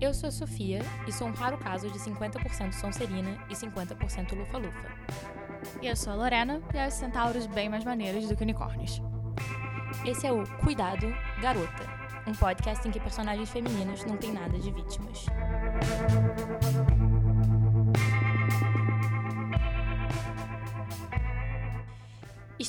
[0.00, 4.88] Eu sou a Sofia e sou um raro caso de 50% Sonserina e 50% Lufa-Lufa.
[5.80, 9.00] E eu sou a Lorena e acho centauros bem mais maneiros do que unicórnios.
[10.04, 11.06] Esse é o Cuidado,
[11.40, 11.84] Garota,
[12.26, 15.26] um podcast em que personagens femininos não têm nada de vítimas.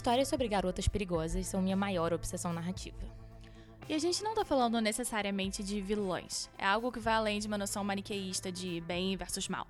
[0.06, 3.12] Histórias sobre garotas perigosas são minha maior obsessão narrativa.
[3.90, 6.48] E a gente não tá falando necessariamente de vilões.
[6.60, 9.68] É algo que vai além de uma noção maniqueísta de bem versus mal.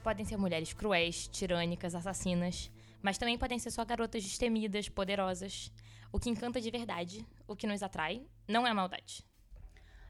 [0.00, 2.70] Podem ser mulheres cruéis, tirânicas, assassinas,
[3.02, 5.72] mas também podem ser só garotas destemidas, poderosas.
[6.12, 9.24] O que encanta de verdade, o que nos atrai, não é a maldade.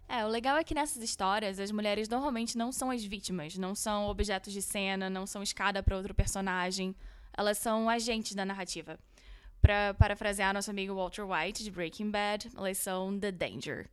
[0.06, 3.74] É, o legal é que nessas histórias as mulheres normalmente não são as vítimas, não
[3.74, 6.94] são objetos de cena, não são escada para outro personagem.
[7.34, 8.98] Elas são agentes da narrativa.
[9.64, 13.88] Para parafrasear nosso amigo Walter White de Breaking Bad, elas são The Danger.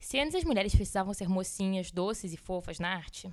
[0.00, 3.30] Se antes as mulheres precisavam ser mocinhas, doces e fofas na arte,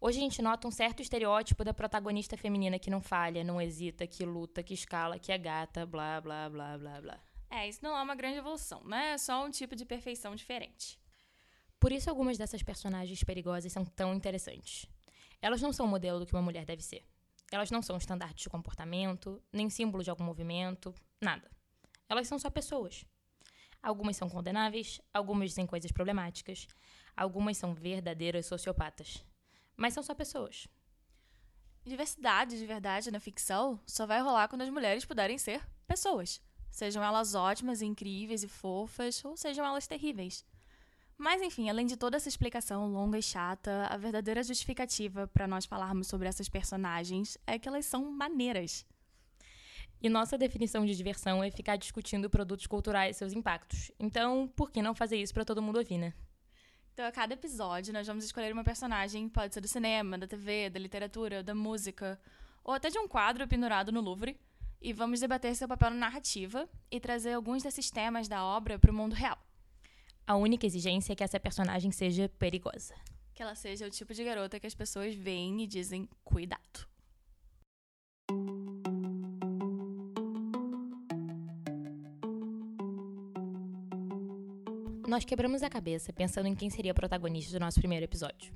[0.00, 4.06] hoje a gente nota um certo estereótipo da protagonista feminina que não falha, não hesita,
[4.06, 7.20] que luta, que escala, que é gata, blá blá blá blá blá.
[7.50, 9.14] É, isso não é uma grande evolução, né?
[9.14, 11.00] É só um tipo de perfeição diferente.
[11.80, 14.86] Por isso algumas dessas personagens perigosas são tão interessantes.
[15.42, 17.04] Elas não são o modelo do que uma mulher deve ser.
[17.50, 21.50] Elas não são estandartes de comportamento, nem símbolo de algum movimento, nada.
[22.08, 23.04] Elas são só pessoas.
[23.82, 26.66] Algumas são condenáveis, algumas têm coisas problemáticas,
[27.16, 29.24] algumas são verdadeiras sociopatas.
[29.76, 30.66] Mas são só pessoas.
[31.84, 36.42] Diversidade de verdade na ficção só vai rolar quando as mulheres puderem ser pessoas.
[36.68, 40.44] Sejam elas ótimas, incríveis e fofas, ou sejam elas terríveis.
[41.18, 45.64] Mas enfim, além de toda essa explicação longa e chata, a verdadeira justificativa para nós
[45.64, 48.84] falarmos sobre essas personagens é que elas são maneiras.
[50.02, 53.90] E nossa definição de diversão é ficar discutindo produtos culturais e seus impactos.
[53.98, 56.12] Então, por que não fazer isso para todo mundo ouvir, né?
[56.92, 60.70] Então, a cada episódio, nós vamos escolher uma personagem, pode ser do cinema, da TV,
[60.70, 62.20] da literatura, da música,
[62.62, 64.38] ou até de um quadro pendurado no Louvre,
[64.80, 68.90] e vamos debater seu papel na narrativa e trazer alguns desses temas da obra para
[68.90, 69.45] o mundo real.
[70.26, 72.96] A única exigência é que essa personagem seja perigosa.
[73.32, 76.84] Que ela seja o tipo de garota que as pessoas veem e dizem cuidado.
[85.06, 88.52] Nós quebramos a cabeça pensando em quem seria a protagonista do nosso primeiro episódio.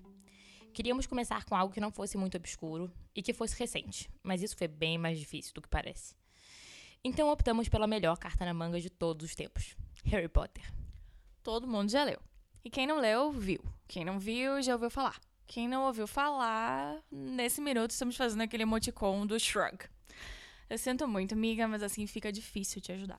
[0.74, 4.56] Queríamos começar com algo que não fosse muito obscuro e que fosse recente, mas isso
[4.56, 6.16] foi bem mais difícil do que parece.
[7.04, 10.79] Então optamos pela melhor carta na manga de todos os tempos: Harry Potter.
[11.42, 12.18] Todo mundo já leu.
[12.64, 13.60] E quem não leu, viu.
[13.88, 15.18] Quem não viu, já ouviu falar.
[15.46, 19.78] Quem não ouviu falar, nesse minuto estamos fazendo aquele emoticon do shrug.
[20.68, 23.18] Eu sinto muito, amiga, mas assim fica difícil te ajudar.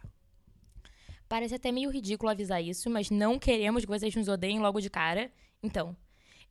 [1.27, 4.89] Parece até meio ridículo avisar isso, mas não queremos que vocês nos odeiem logo de
[4.89, 5.31] cara.
[5.61, 5.95] Então,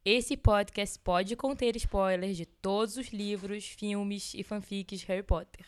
[0.05, 5.67] esse podcast pode conter spoilers de todos os livros, filmes e fanfics Harry Potter.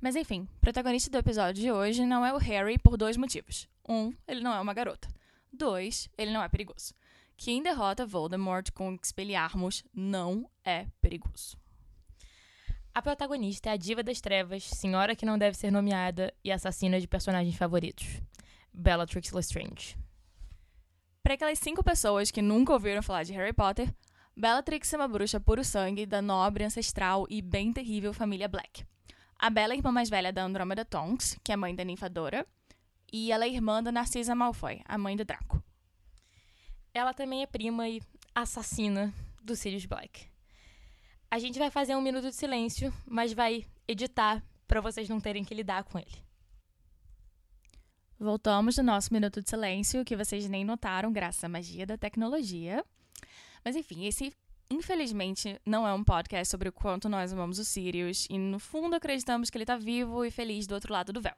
[0.00, 3.66] Mas enfim, o protagonista do episódio de hoje não é o Harry por dois motivos.
[3.88, 5.08] Um, ele não é uma garota.
[5.52, 6.94] Dois, ele não é perigoso.
[7.36, 11.56] Quem derrota Voldemort com Expelliarmus não é perigoso.
[12.94, 16.98] A protagonista é a diva das trevas, senhora que não deve ser nomeada e assassina
[16.98, 18.22] de personagens favoritos.
[18.72, 19.98] Bellatrix Lestrange.
[21.22, 23.92] Para aquelas cinco pessoas que nunca ouviram falar de Harry Potter,
[24.34, 28.84] Bellatrix é uma bruxa puro sangue da nobre, ancestral e bem terrível família Black.
[29.38, 32.46] A Bella é irmã mais velha da Andrômeda Tonks, que é mãe da ninfadora,
[33.16, 35.62] e ela é irmã da Narcisa Malfoy, a mãe do Draco.
[36.92, 38.02] Ela também é prima e
[38.34, 39.10] assassina
[39.42, 40.26] do Sirius Black.
[41.30, 45.44] A gente vai fazer um minuto de silêncio, mas vai editar para vocês não terem
[45.44, 46.26] que lidar com ele.
[48.18, 52.84] Voltamos do nosso minuto de silêncio, que vocês nem notaram graças à magia da tecnologia.
[53.64, 54.30] Mas enfim, esse
[54.70, 58.94] infelizmente não é um podcast sobre o quanto nós amamos o Sirius e no fundo
[58.94, 61.36] acreditamos que ele está vivo e feliz do outro lado do véu.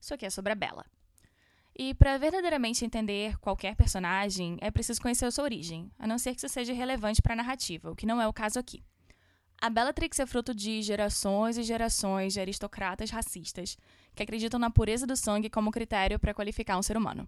[0.00, 0.84] Isso aqui é sobre a Bella.
[1.74, 6.32] E para verdadeiramente entender qualquer personagem, é preciso conhecer a sua origem, a não ser
[6.32, 8.84] que isso seja relevante para a narrativa, o que não é o caso aqui.
[9.60, 13.78] A Bellatrix é fruto de gerações e gerações de aristocratas racistas
[14.14, 17.26] que acreditam na pureza do sangue como critério para qualificar um ser humano.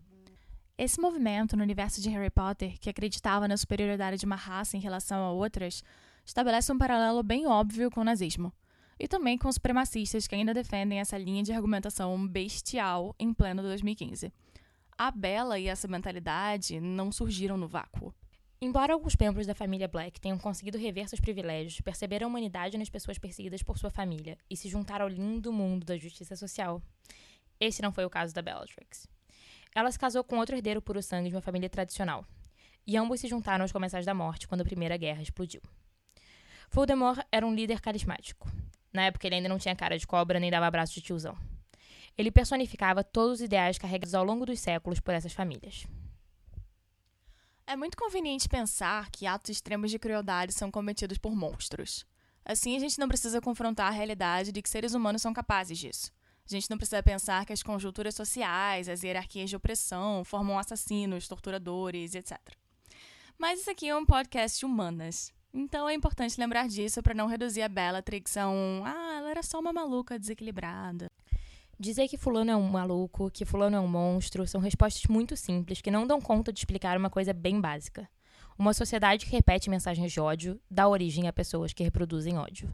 [0.76, 4.80] Esse movimento no universo de Harry Potter, que acreditava na superioridade de uma raça em
[4.80, 5.82] relação a outras,
[6.26, 8.52] estabelece um paralelo bem óbvio com o nazismo
[8.98, 13.62] e também com os supremacistas que ainda defendem essa linha de argumentação bestial em pleno
[13.62, 14.32] 2015.
[14.96, 18.14] A Bela e essa mentalidade não surgiram no vácuo.
[18.60, 22.88] Embora alguns membros da família Black tenham conseguido rever seus privilégios, perceberam a humanidade nas
[22.88, 26.80] pessoas perseguidas por sua família e se juntaram ao lindo mundo da justiça social.
[27.60, 29.06] Esse não foi o caso da Bellatrix.
[29.74, 32.24] Ela se casou com outro herdeiro puro sangue de uma família tradicional,
[32.86, 35.60] e ambos se juntaram aos comensais da morte quando a Primeira Guerra explodiu.
[36.70, 38.50] Voldemort era um líder carismático.
[38.94, 41.36] Na época ele ainda não tinha cara de cobra nem dava abraço de tiozão.
[42.16, 45.84] Ele personificava todos os ideais carregados ao longo dos séculos por essas famílias.
[47.66, 52.06] É muito conveniente pensar que atos extremos de crueldade são cometidos por monstros.
[52.44, 56.12] Assim, a gente não precisa confrontar a realidade de que seres humanos são capazes disso.
[56.46, 61.26] A gente não precisa pensar que as conjunturas sociais, as hierarquias de opressão formam assassinos,
[61.26, 62.38] torturadores, etc.
[63.38, 65.32] Mas isso aqui é um podcast humanas.
[65.56, 68.82] Então é importante lembrar disso para não reduzir a Bellatrix a um.
[68.84, 71.08] Ah, ela era só uma maluca desequilibrada.
[71.78, 75.80] Dizer que fulano é um maluco, que fulano é um monstro, são respostas muito simples
[75.80, 78.08] que não dão conta de explicar uma coisa bem básica.
[78.58, 82.72] Uma sociedade que repete mensagens de ódio dá origem a pessoas que reproduzem ódio.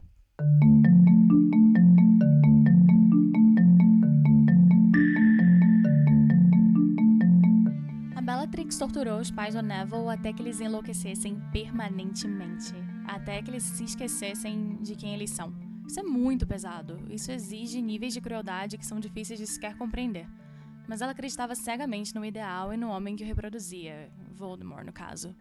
[8.91, 12.73] Torturou os pais do Neville até que eles enlouquecessem permanentemente,
[13.07, 15.53] até que eles se esquecessem de quem eles são.
[15.87, 17.01] Isso é muito pesado.
[17.09, 20.27] Isso exige níveis de crueldade que são difíceis de sequer compreender.
[20.89, 25.33] Mas ela acreditava cegamente no ideal e no homem que o reproduzia, Voldemort, no caso.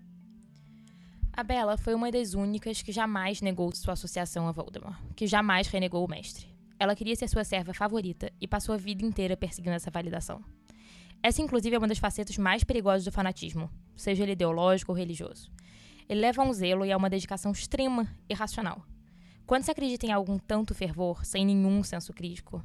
[1.32, 5.66] A Bella foi uma das únicas que jamais negou sua associação a Voldemort, que jamais
[5.66, 6.46] renegou o mestre.
[6.78, 10.40] Ela queria ser sua serva favorita e passou a vida inteira perseguindo essa validação.
[11.22, 15.50] Essa, inclusive, é uma das facetas mais perigosas do fanatismo, seja ele ideológico ou religioso.
[16.08, 18.84] Ele leva a um zelo e a uma dedicação extrema e racional.
[19.46, 22.64] Quando se acredita em algum tanto fervor, sem nenhum senso crítico,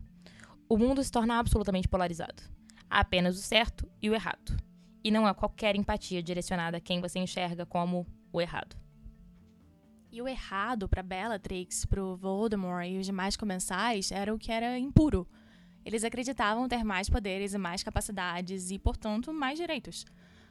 [0.70, 2.44] o mundo se torna absolutamente polarizado.
[2.90, 4.56] Há apenas o certo e o errado.
[5.04, 8.76] E não há qualquer empatia direcionada a quem você enxerga como o errado.
[10.12, 14.80] E o errado para Bellatrix, para Voldemort e os demais comensais era o que era
[14.80, 15.28] impuro.
[15.86, 20.04] Eles acreditavam ter mais poderes e mais capacidades e, portanto, mais direitos.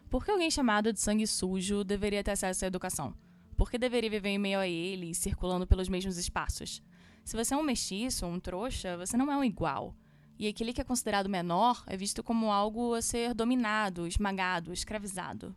[0.09, 3.13] Por que alguém chamado de sangue sujo deveria ter acesso à educação?
[3.57, 6.81] Por que deveria viver em meio a ele, circulando pelos mesmos espaços?
[7.25, 9.97] Se você é um mestiço, um trouxa, você não é um igual.
[10.39, 15.57] E aquele que é considerado menor é visto como algo a ser dominado, esmagado, escravizado.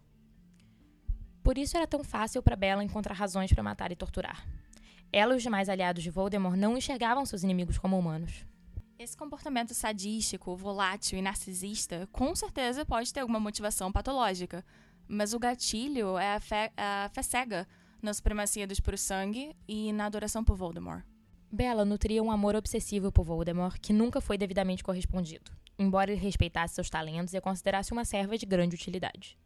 [1.44, 4.48] Por isso era tão fácil para Bella encontrar razões para matar e torturar.
[5.12, 8.46] Ela e os demais aliados de Voldemort não enxergavam seus inimigos como humanos.
[9.00, 14.66] Esse comportamento sadístico, volátil e narcisista com certeza pode ter alguma motivação patológica,
[15.08, 17.68] mas o gatilho é a fé, a fé cega
[18.02, 21.06] na supremacia dos puro sangue e na adoração por Voldemort.
[21.52, 26.74] Bella nutria um amor obsessivo por Voldemort que nunca foi devidamente correspondido, embora ele respeitasse
[26.74, 29.38] seus talentos e a considerasse uma serva de grande utilidade.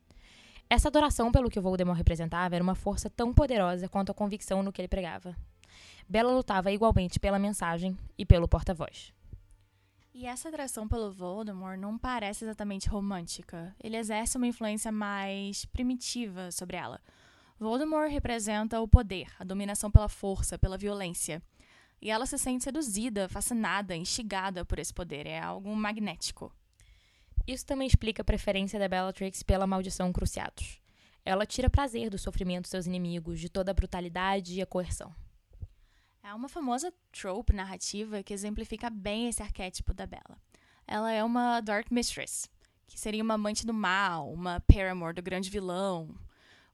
[0.70, 4.72] Essa adoração pelo que Voldemort representava era uma força tão poderosa quanto a convicção no
[4.72, 5.36] que ele pregava.
[6.08, 9.12] Bella lutava igualmente pela mensagem e pelo porta-voz.
[10.14, 13.76] E essa atração pelo Voldemort não parece exatamente romântica.
[13.82, 17.00] Ele exerce uma influência mais primitiva sobre ela,
[17.62, 21.44] Voldemort representa o poder, a dominação pela força, pela violência.
[22.02, 25.28] E ela se sente seduzida, fascinada, instigada por esse poder.
[25.28, 26.52] É algo magnético.
[27.46, 30.82] Isso também explica a preferência da Bellatrix pela maldição Cruciatus.
[31.24, 35.14] Ela tira prazer do sofrimento dos seus inimigos, de toda a brutalidade e a coerção.
[36.24, 40.38] É uma famosa trope narrativa que exemplifica bem esse arquétipo da Bella.
[40.88, 42.50] Ela é uma Dark Mistress,
[42.88, 46.16] que seria uma amante do mal, uma paramour do grande vilão,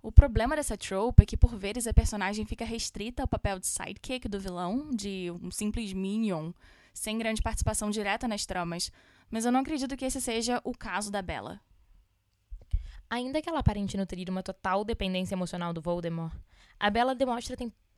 [0.02, 3.68] o problema dessa trope é que, por vezes, a personagem fica restrita ao papel de
[3.68, 6.54] sidekick do vilão, de um simples minion,
[6.94, 8.92] sem grande participação direta nas tramas,
[9.30, 11.60] mas eu não acredito que esse seja o caso da Bella.
[13.10, 16.34] Ainda que ela aparente nutrir uma total dependência emocional do Voldemort,
[16.80, 17.58] a Bella demonstra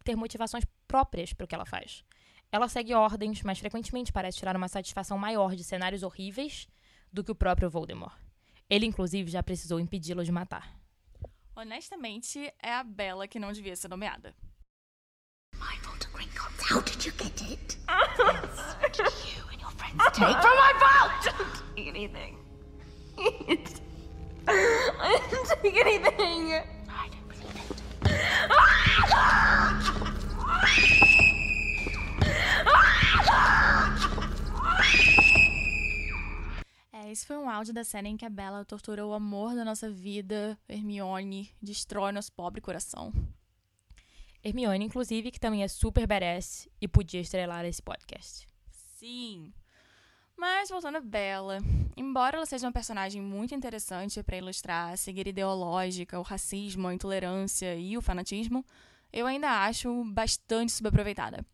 [0.10, 2.04] ter motivações próprias para o que ela faz.
[2.52, 6.68] Ela segue ordens, mas frequentemente parece tirar uma satisfação maior de cenários horríveis
[7.14, 8.18] do que o próprio Voldemort.
[8.68, 10.76] Ele, inclusive, já precisou impedi-lo de matar.
[11.56, 14.34] Honestamente, é a Bella que não devia ser nomeada.
[15.54, 16.72] My fault, Gringotts.
[16.72, 17.78] How did you get it?
[18.92, 21.28] Did you and your friends take from my vault?
[21.78, 22.38] Anything.
[24.48, 26.54] I didn't take anything.
[26.90, 27.60] I don't believe
[28.02, 29.96] it.
[37.12, 39.90] esse foi um áudio da cena em que a Bella tortura o amor da nossa
[39.90, 43.12] vida, Hermione, destrói nosso pobre coração.
[44.44, 48.48] Hermione, inclusive, que também é super badass e podia estrelar esse podcast.
[48.72, 49.52] Sim.
[50.38, 51.58] Mas voltando a Bella,
[51.98, 56.94] embora ela seja uma personagem muito interessante para ilustrar a cegueira ideológica, o racismo, a
[56.94, 58.64] intolerância e o fanatismo,
[59.12, 61.46] eu ainda acho bastante subaproveitada.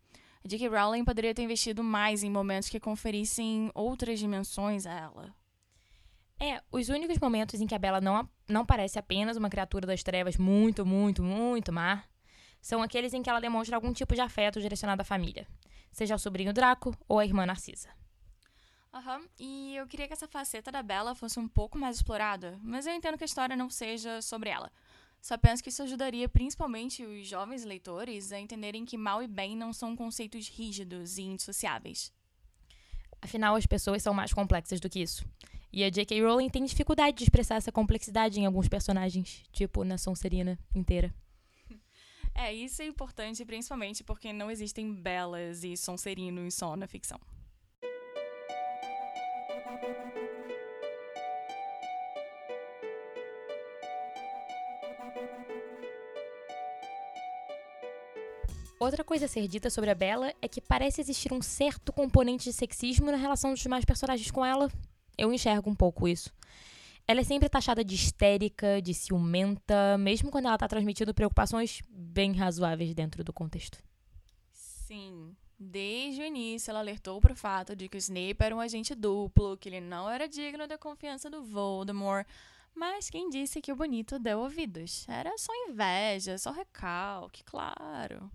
[0.44, 0.68] A J.K.
[0.68, 5.34] Rowling poderia ter investido mais em momentos que conferissem outras dimensões a ela.
[6.38, 10.02] É, os únicos momentos em que a Bella não, não parece apenas uma criatura das
[10.02, 12.04] trevas muito, muito, muito má
[12.60, 15.46] são aqueles em que ela demonstra algum tipo de afeto direcionado à família,
[15.90, 17.88] seja ao sobrinho Draco ou à irmã Narcisa.
[18.92, 19.28] Aham, uhum.
[19.38, 22.94] e eu queria que essa faceta da Bella fosse um pouco mais explorada, mas eu
[22.94, 24.72] entendo que a história não seja sobre ela.
[25.20, 29.56] Só penso que isso ajudaria principalmente os jovens leitores a entenderem que mal e bem
[29.56, 32.12] não são conceitos rígidos e indissociáveis.
[33.20, 35.24] Afinal, as pessoas são mais complexas do que isso.
[35.72, 36.22] E a J.K.
[36.22, 41.14] Rowling tem dificuldade de expressar essa complexidade em alguns personagens, tipo na Sonserina inteira.
[42.38, 47.18] É, isso é importante principalmente porque não existem belas e sonserinos só na ficção.
[58.86, 62.44] Outra coisa a ser dita sobre a Bella é que parece existir um certo componente
[62.44, 64.70] de sexismo na relação dos demais personagens com ela.
[65.18, 66.32] Eu enxergo um pouco isso.
[67.04, 72.32] Ela é sempre taxada de histérica, de ciumenta, mesmo quando ela está transmitindo preocupações bem
[72.34, 73.82] razoáveis dentro do contexto.
[74.52, 75.34] Sim.
[75.58, 78.94] Desde o início, ela alertou para o fato de que o Snape era um agente
[78.94, 82.24] duplo, que ele não era digno da confiança do Voldemort.
[82.72, 85.04] Mas quem disse que o bonito deu ouvidos?
[85.08, 88.30] Era só inveja, só recalque, claro.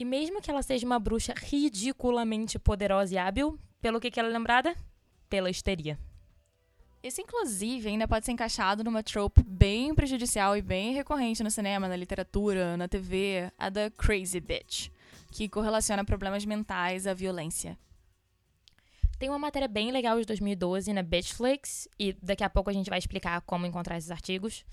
[0.00, 4.30] E mesmo que ela seja uma bruxa ridiculamente poderosa e hábil, pelo que, que ela
[4.30, 4.74] é lembrada?
[5.28, 5.98] Pela histeria.
[7.02, 11.86] Isso, inclusive, ainda pode ser encaixado numa trope bem prejudicial e bem recorrente no cinema,
[11.86, 14.88] na literatura, na TV, a da Crazy Bitch,
[15.30, 17.78] que correlaciona problemas mentais à violência.
[19.18, 22.88] Tem uma matéria bem legal de 2012 na Bitchflix, e daqui a pouco a gente
[22.88, 24.64] vai explicar como encontrar esses artigos,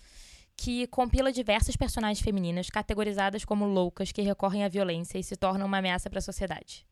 [0.58, 5.68] que compila diversas personagens femininas categorizadas como loucas que recorrem à violência e se tornam
[5.68, 6.86] uma ameaça para a sociedade.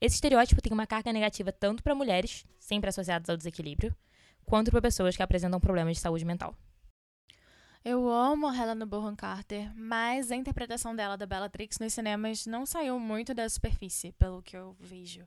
[0.00, 3.96] Esse estereótipo tem uma carga negativa tanto para mulheres, sempre associadas ao desequilíbrio,
[4.44, 6.54] quanto para pessoas que apresentam problemas de saúde mental.
[7.82, 12.66] Eu amo a Helena Bonham Carter, mas a interpretação dela da Bellatrix nos cinemas não
[12.66, 15.26] saiu muito da superfície, pelo que eu vejo.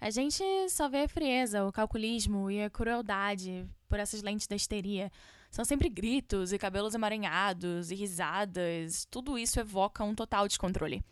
[0.00, 4.56] A gente só vê a frieza, o calculismo e a crueldade por essas lentes da
[4.56, 5.12] histeria,
[5.50, 9.06] são sempre gritos e cabelos emaranhados e risadas.
[9.10, 11.02] Tudo isso evoca um total descontrole.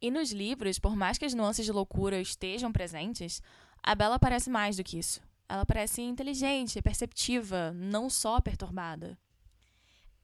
[0.00, 3.42] E nos livros, por mais que as nuances de loucura estejam presentes,
[3.82, 5.20] a Bella parece mais do que isso.
[5.48, 9.18] Ela parece inteligente, perceptiva, não só perturbada.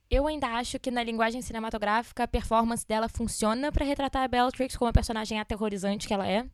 [0.08, 4.76] Eu ainda acho que na linguagem cinematográfica a performance dela funciona para retratar a Bellatrix
[4.76, 6.46] como a personagem aterrorizante que ela é,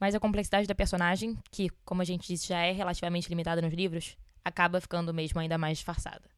[0.00, 3.72] mas a complexidade da personagem, que, como a gente disse, já é relativamente limitada nos
[3.72, 6.37] livros, acaba ficando mesmo ainda mais disfarçada.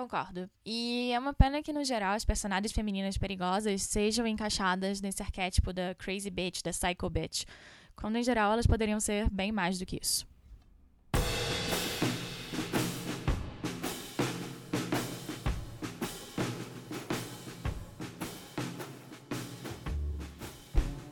[0.00, 0.48] Concordo.
[0.64, 5.74] E é uma pena que, no geral, as personagens femininas perigosas sejam encaixadas nesse arquétipo
[5.74, 7.44] da crazy bitch, da psycho bitch,
[7.94, 10.26] quando, em geral, elas poderiam ser bem mais do que isso.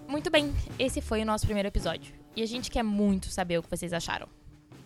[0.08, 2.14] Muito bem, esse foi o nosso primeiro episódio.
[2.34, 4.30] E a gente quer muito saber o que vocês acharam.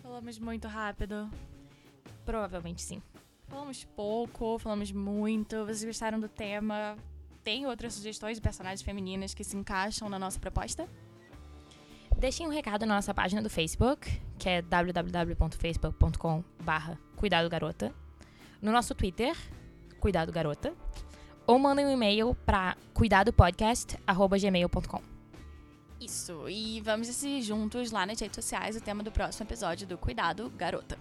[0.01, 1.29] Falamos muito rápido.
[2.25, 3.01] Provavelmente sim.
[3.53, 5.63] Falamos pouco, falamos muito.
[5.63, 6.97] Vocês gostaram do tema?
[7.43, 10.89] Tem outras sugestões de personagens femininas que se encaixam na nossa proposta?
[12.17, 16.43] Deixem um recado na nossa página do Facebook, que é www.facebook.com
[17.15, 17.93] Cuidado Garota.
[18.59, 19.37] No nosso Twitter,
[19.99, 20.73] Cuidado Garota.
[21.45, 25.01] Ou mandem um e-mail para cuidadopodcast.gmail.com.
[26.01, 29.95] Isso, e vamos decidir juntos lá nas redes sociais o tema do próximo episódio do
[29.95, 30.97] Cuidado Garota.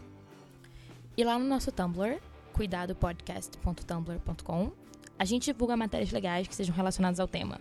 [1.16, 2.21] E lá no nosso Tumblr,
[2.52, 4.73] cuidadopodcast.tumblr.com,
[5.18, 7.61] a gente divulga matérias legais que sejam relacionadas ao tema.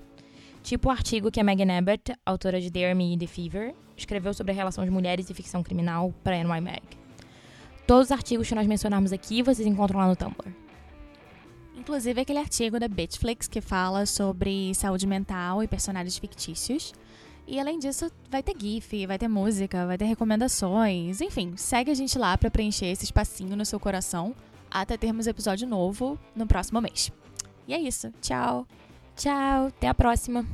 [0.64, 4.34] Tipo o artigo que a Megan Abbott, autora de Dare Me e The Fever, escreveu
[4.34, 6.82] sobre a relação de mulheres e ficção criminal para a NY Mag.
[7.88, 10.54] Todos os artigos que nós mencionarmos aqui vocês encontram lá no Tumblr.
[11.76, 16.94] Inclusive aquele artigo da Bitflix que fala sobre saúde mental e personagens fictícios.
[17.48, 21.22] E além disso, vai ter GIF, vai ter música, vai ter recomendações.
[21.22, 24.36] Enfim, segue a gente lá para preencher esse espacinho no seu coração
[24.72, 27.12] até termos episódio novo no próximo mês.
[27.68, 28.12] E é isso.
[28.22, 28.66] Tchau.
[29.16, 29.68] Tchau.
[29.68, 30.46] Até a próxima.